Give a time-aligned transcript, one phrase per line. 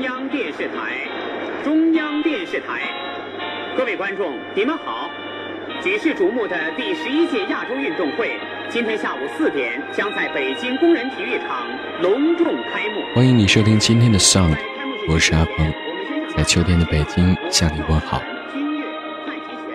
[0.00, 0.96] 中央电视台，
[1.62, 2.90] 中央电视台，
[3.76, 5.10] 各位观众，你们好！
[5.82, 8.40] 举世瞩目的第十一届亚洲运动会，
[8.70, 11.66] 今天下午四点将在北京工人体育场
[12.00, 13.02] 隆重开幕。
[13.14, 14.56] 欢迎你收听今天的 Sound，
[15.06, 15.70] 我是阿鹏，
[16.34, 18.22] 在秋天的北京向你问好。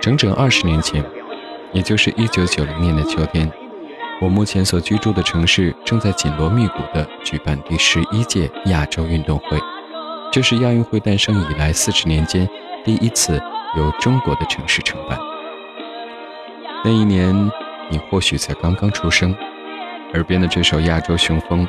[0.02, 1.06] 整整二十年前，
[1.72, 3.48] 也就是一九九零年的秋天。
[4.20, 9.60] 我目前所居住的城市正在紧锣密鼓地举办第十一届亚洲运动会，
[10.36, 12.46] 这是亚运会诞生以来四十年间
[12.84, 13.42] 第一次
[13.78, 15.18] 由中国的城市承办。
[16.84, 17.34] 那一年，
[17.90, 19.34] 你或许才刚刚出生，
[20.14, 21.66] 耳边的这首《亚洲雄风》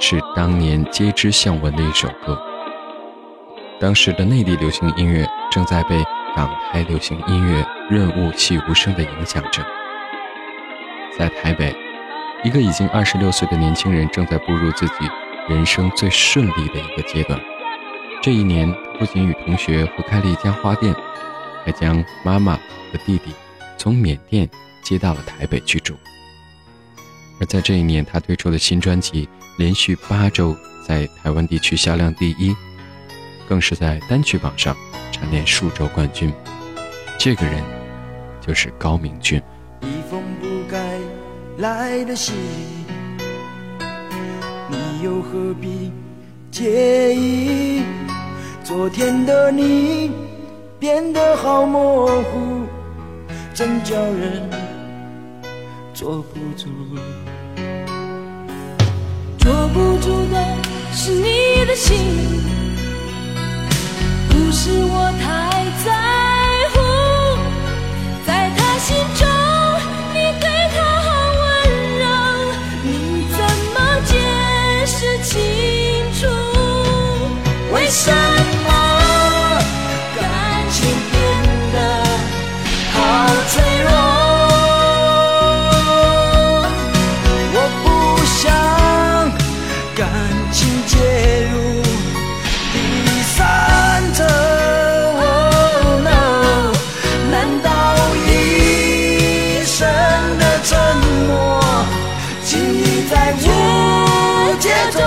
[0.00, 2.36] 是当年皆知向闻的一首歌。
[3.78, 6.02] 当时的内地流行音乐正在被
[6.34, 9.64] 港台流行音乐润物细无声地影响着，
[11.16, 11.72] 在台北。
[12.42, 14.94] 一个已经二十六岁的年轻人正在步入自己
[15.48, 17.40] 人生最顺利的一个阶段。
[18.20, 20.94] 这一年，不仅与同学合开了一家花店，
[21.64, 22.56] 还将妈妈
[22.92, 23.32] 和弟弟
[23.78, 24.48] 从缅甸
[24.82, 25.94] 接到了台北居住。
[27.40, 30.54] 而在这一年，他推出的新专辑连续八周
[30.86, 32.54] 在台湾地区销量第一，
[33.48, 34.76] 更是在单曲榜上
[35.12, 36.32] 蝉联数周冠军。
[37.18, 37.62] 这个人
[38.40, 39.40] 就是高明俊。
[39.82, 40.98] 一封不该
[41.58, 42.34] 来的信，
[44.68, 45.92] 你又何必
[46.50, 47.82] 介意？
[48.68, 50.12] 昨天的你
[50.78, 52.66] 变得好模糊，
[53.54, 54.46] 真叫人
[55.94, 56.68] 坐不住。
[59.38, 60.36] 坐不住的
[60.92, 61.96] 是你的心，
[64.28, 65.17] 不是我的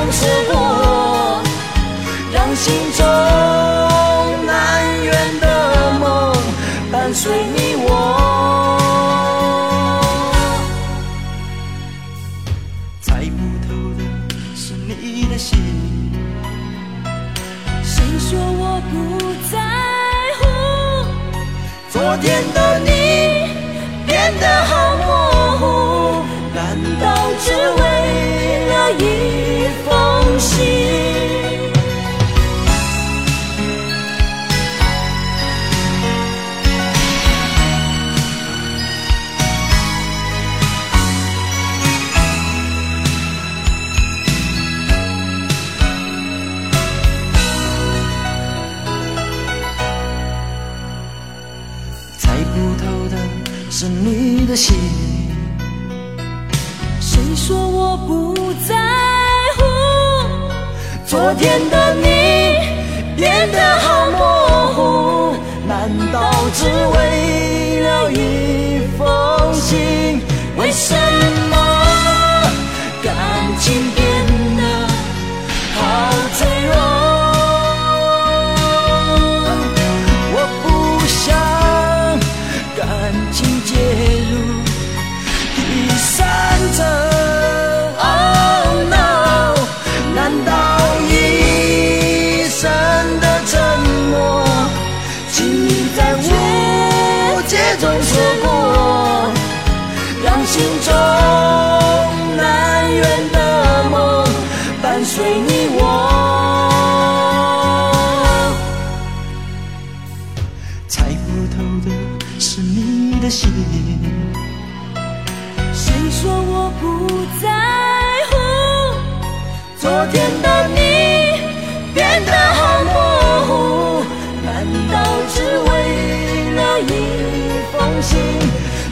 [0.10, 0.61] 昨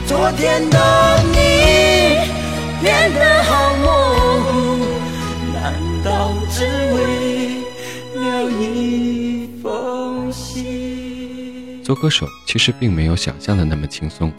[0.10, 1.38] 昨天的你
[2.82, 4.86] 变得好模糊，
[5.54, 5.72] 难
[6.04, 6.66] 道只
[6.96, 11.84] 为了一封信？
[11.84, 14.34] 做歌手其实并没有想象的那么轻松，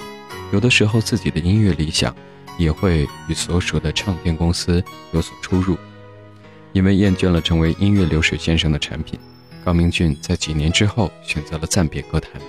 [0.52, 2.12] 有的时候自己的音乐理想
[2.58, 4.82] 也会与所属的唱片公司
[5.12, 5.78] 有所出入，
[6.72, 9.16] 因为厌倦了成为音乐流水线上的产品，
[9.64, 12.42] 高明俊在几年之后选择了暂别歌坛，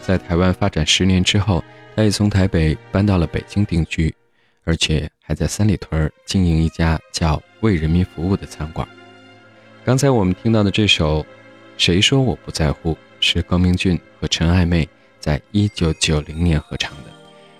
[0.00, 1.64] 在台湾发展十年之后，
[1.96, 4.14] 他也从台北搬到了北京定居，
[4.64, 8.86] 而且还在三里屯经营一家叫“为人民服务”的餐馆。
[9.82, 11.22] 刚才我们听到的这首
[11.78, 14.86] 《谁说我不在乎》是高明俊和陈爱妹
[15.18, 17.04] 在一九九零年合唱的。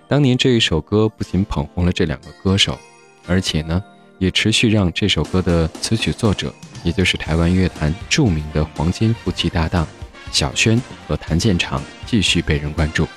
[0.06, 2.78] 当年这一首歌不仅捧红了这两个歌手，
[3.26, 3.82] 而且呢，
[4.18, 6.52] 也持续让这首歌的词曲作者。
[6.84, 9.88] 也就是台湾乐坛著名的黄金夫妻搭档
[10.30, 13.08] 小轩和谭健常继续被人关注。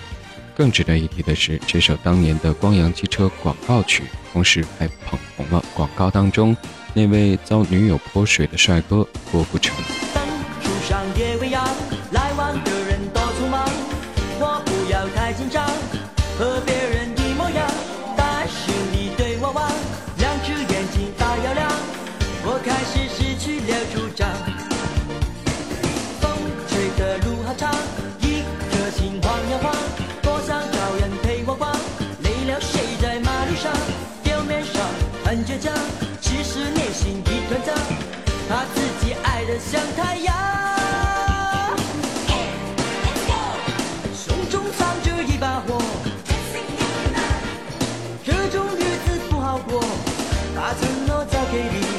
[0.59, 4.03] 更值得一提的是，这首当年的光阳机车广告曲，
[4.33, 6.53] 同时还捧红了广告当中
[6.93, 9.73] 那位遭女友泼水的帅哥郭富城。
[51.51, 51.98] 给你，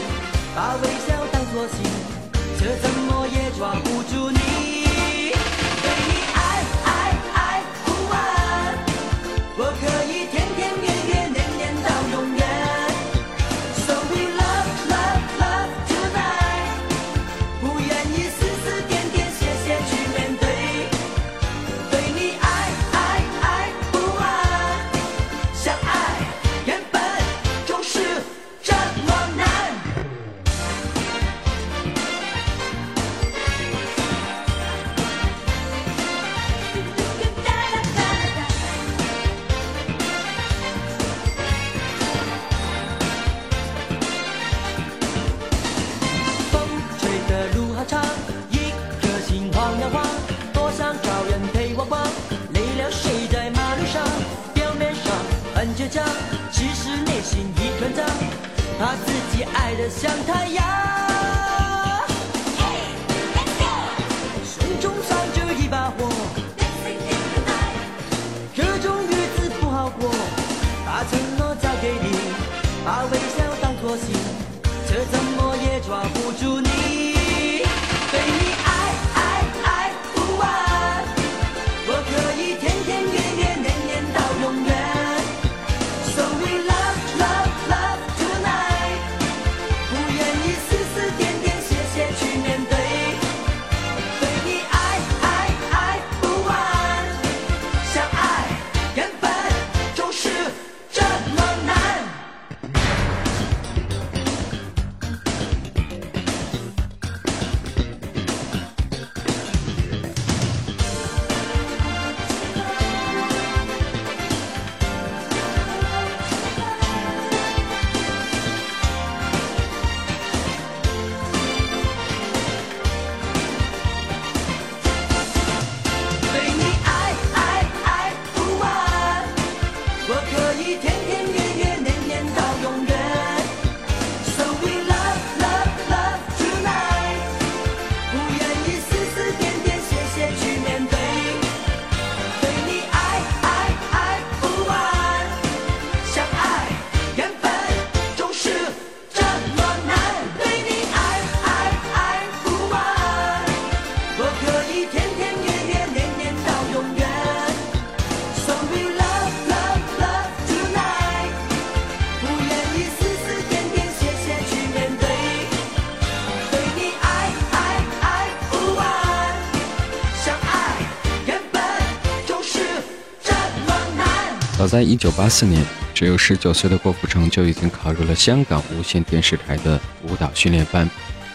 [174.70, 180.88] 在1984年，只有19岁的郭富城就已经考入了香港无线电视台的舞蹈训练班。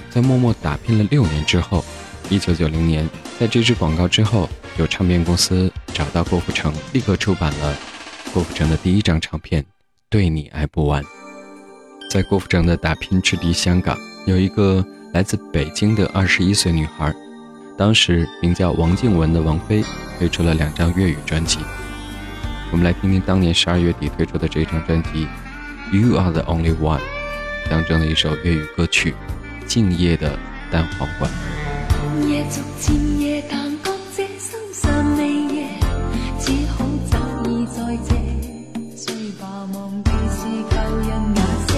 [0.09, 1.83] 在默默打拼了六年之后
[2.29, 7.75] ，1990年，在这支广告之后，有唱片公司找到郭富城，立刻出版了
[8.33, 9.61] 郭富城的第一张唱片
[10.09, 11.03] 《对你爱不完》。
[12.09, 17.13] 在郭富城的打拼之地香港，有一个来自北京的21岁女孩，
[17.77, 19.83] 当时名叫王静雯的王菲
[20.17, 21.59] 推出了两张粤语专辑。
[22.71, 25.27] 我们来听听当年十二月底推出的这张专辑
[25.97, 26.99] 《You Are the Only One》
[27.69, 29.13] 当中的一首粤语歌曲
[29.65, 30.37] 《静夜的
[30.71, 31.31] 单簧管》。
[32.27, 35.67] 夜逐渐夜，但觉这心尚未夜，
[36.39, 37.17] 只好早
[37.49, 38.15] 已在这。
[38.97, 40.75] 睡吧，忘记是旧
[41.07, 41.69] 人那些。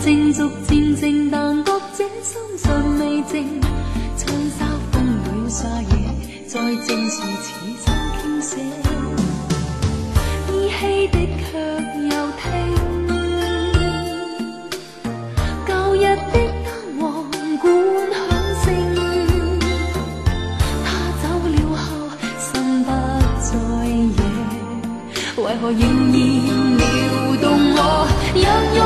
[0.00, 3.60] 静逐渐静，但觉这心尚未静。
[4.18, 7.61] 窗纱风里沙野，在正是此
[11.52, 12.48] 却又听，
[15.68, 15.96] 旧日
[16.32, 16.66] 的丹
[16.98, 17.02] 簧
[17.60, 17.62] 管
[18.10, 18.16] 响
[18.62, 18.64] 声。
[20.82, 20.88] 他
[21.20, 21.84] 走了后，
[22.38, 22.48] 心
[22.84, 22.88] 不
[23.42, 23.50] 再
[24.16, 24.18] 野，
[25.36, 26.16] 为何仍然
[26.78, 26.80] 撩
[27.42, 27.44] 动
[27.76, 27.78] 我？
[28.34, 28.40] 若
[28.78, 28.80] 要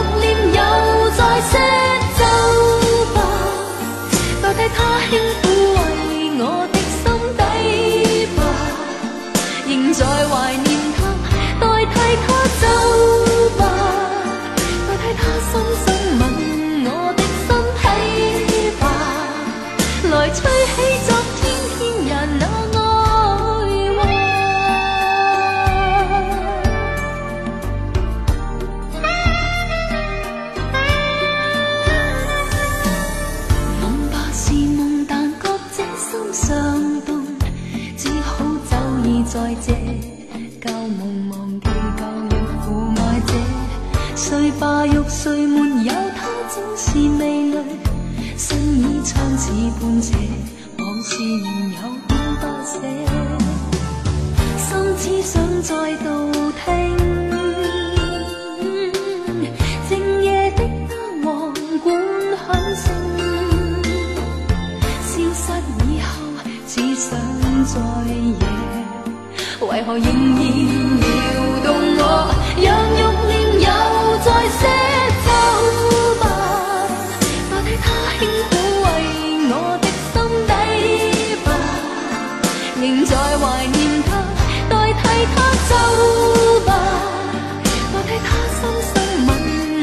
[40.60, 42.32] 旧梦忘记旧日
[42.64, 42.66] 苦
[42.96, 43.32] 爱者，
[44.16, 47.56] 谁吧欲睡没有他总是味蕾，
[48.36, 50.14] 心已苍似半斜，
[50.78, 51.76] 往事仍有
[52.08, 52.74] 点多些，
[54.58, 56.04] 心只想再度
[56.64, 56.64] 听
[59.88, 61.52] 静夜的灯黄
[61.84, 61.86] 管
[62.36, 62.84] 响声，
[65.02, 65.44] 消失
[65.88, 66.06] 以后
[66.66, 67.08] 只想
[67.66, 68.55] 再。
[69.60, 70.10] 为何仍然
[71.00, 71.04] 撩
[71.64, 71.66] 动
[71.98, 72.00] 我，
[72.56, 73.68] 让欲念又
[74.24, 74.60] 再写
[75.24, 75.28] 走
[76.20, 76.24] 吧？
[77.50, 77.84] 代替他
[78.18, 78.20] 轻
[78.50, 78.52] 抚
[78.84, 78.86] 慰
[79.48, 80.14] 我的心
[80.46, 80.50] 底
[81.44, 81.48] 吧，
[82.80, 84.08] 仍在怀念他，
[84.68, 85.00] 代替
[85.34, 85.36] 他
[85.68, 85.72] 走
[86.66, 86.70] 吧，
[87.92, 88.94] 代替他深深
[89.26, 89.28] 吻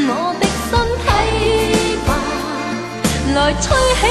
[0.08, 1.06] 我的身体
[2.06, 2.10] 吧，
[3.34, 3.66] 来吹
[4.00, 4.02] 起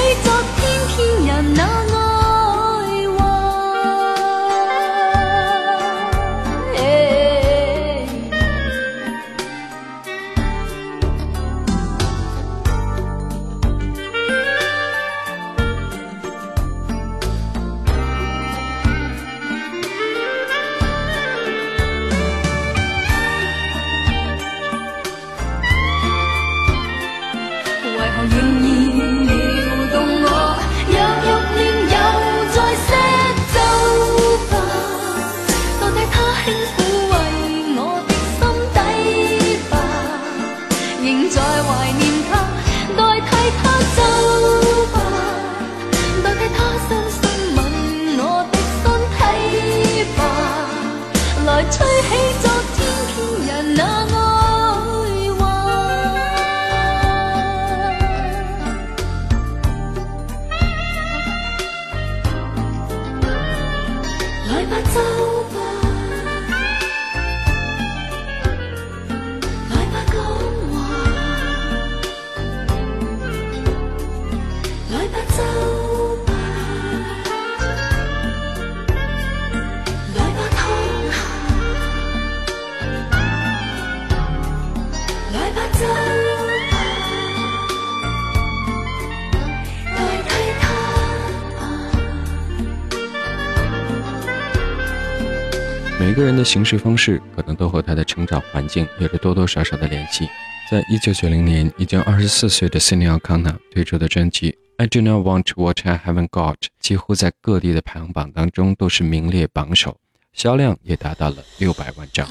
[96.13, 100.29] 每个人的行事方式可能都和他的成长环境有着多多少少的联系。
[100.69, 109.97] 在一九九零年，已经二十四岁的 c i n e O'Connor 推出的专辑《I Do Not Want What I Haven't Got》几乎在各地的排行榜当中都是名列榜首，
[110.33, 112.27] 销量也达到了六百万张。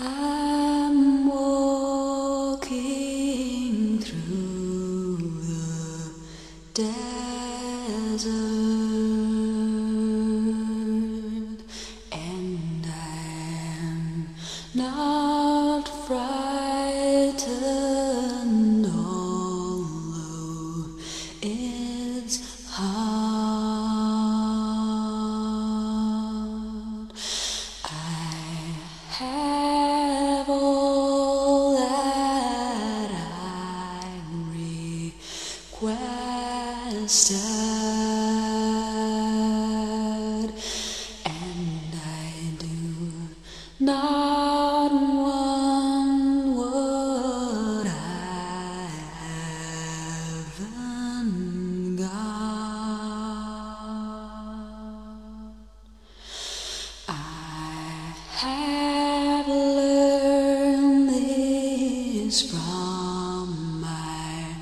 [62.40, 64.56] From my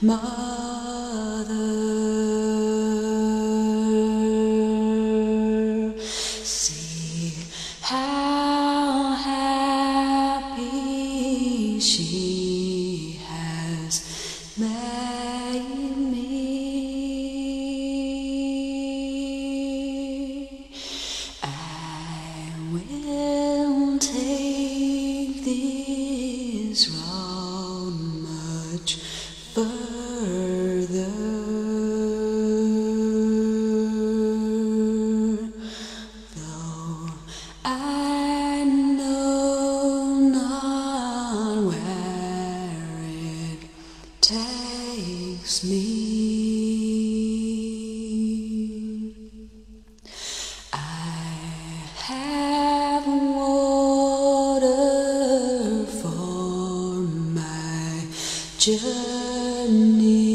[0.00, 2.05] mother.
[44.26, 45.86] Takes me.
[50.72, 54.66] I have water
[56.02, 57.02] for
[57.38, 58.04] my
[58.58, 60.25] journey.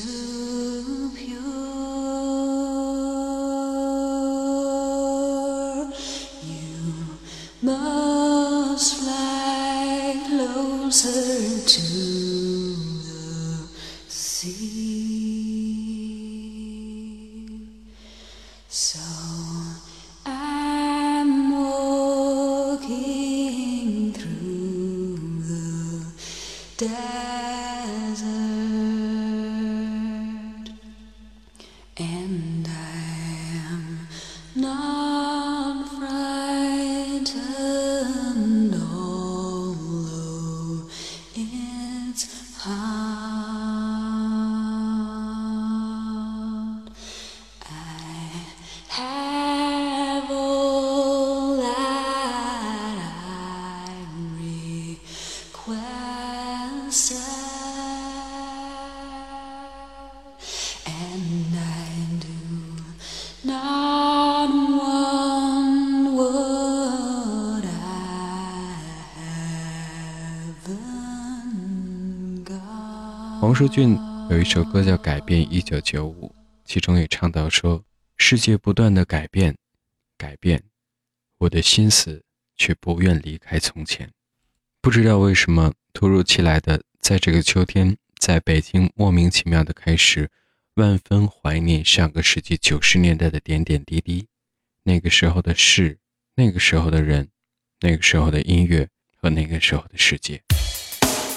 [0.00, 1.38] Too pure.
[6.42, 7.18] You
[7.62, 11.80] must fly closer to
[13.04, 13.68] the
[14.08, 14.64] sea.
[18.68, 18.98] So
[20.26, 22.92] I'm walking
[24.12, 26.04] through the
[26.78, 28.73] desert,
[73.44, 73.94] 黄舒骏
[74.30, 76.28] 有一首歌叫《改变一九九五》，
[76.64, 77.84] 其中也唱到说
[78.16, 79.54] ：“世界不断的改变，
[80.16, 80.62] 改变，
[81.36, 82.24] 我的心思
[82.56, 84.10] 却不愿离开从前。”
[84.80, 90.30] 不知道为什么，突如其来的，在这个秋天，在北京莫名其妙的开始，
[90.76, 94.26] 万分怀念上个世纪九十年代的点点滴滴，
[94.84, 95.98] 那个时候的事，
[96.36, 97.28] 那个时候的人，
[97.80, 100.42] 那个时候的音乐和那个时候的世界。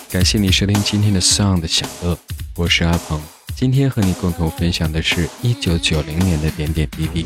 [0.10, 2.18] 感谢你收听今天的 Sound 享乐，
[2.56, 3.22] 我是阿鹏。
[3.54, 7.26] 今天和你共同分享的是一九九零年的点点滴滴。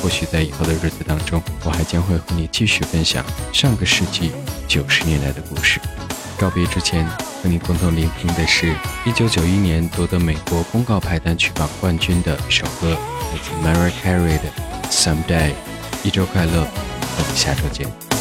[0.00, 4.32] 或许在以后的日子当中，我还将会和你继续分享上个世纪
[4.66, 5.78] 九十年代的故事。
[6.38, 7.06] 告别之前，
[7.42, 14.50] 和你共同聆听的是一九九一年夺得美国公告牌单曲榜冠军的首歌，来自 Mariah Carey 的
[14.90, 15.50] 《Someday》。
[16.02, 16.66] 一周快乐，
[17.18, 18.11] 我们下周见。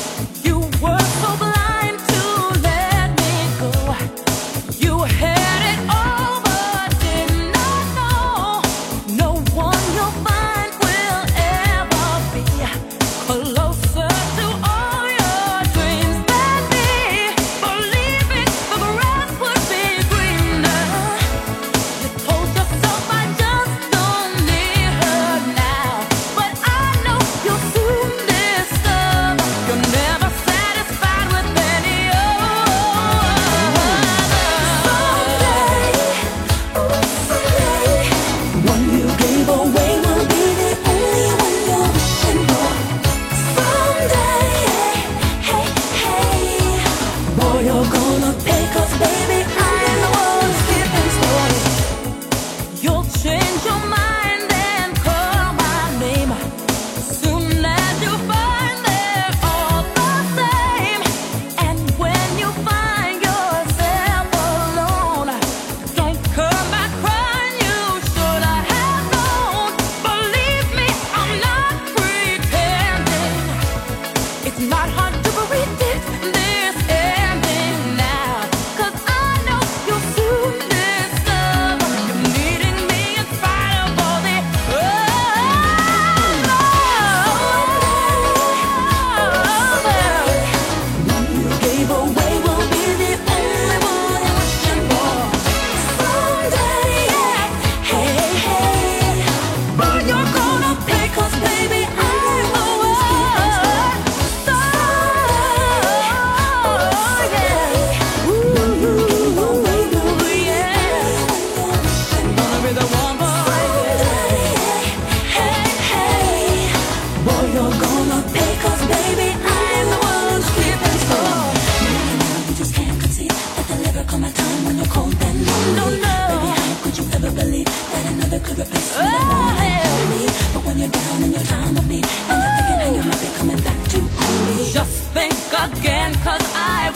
[127.96, 130.10] and another could replace me, oh, yeah.
[130.12, 130.26] me.
[130.54, 133.22] But when you're down and you're down on me, and you're thinking how you might
[133.22, 134.72] be coming back to me.
[134.72, 136.91] Just think again, cause I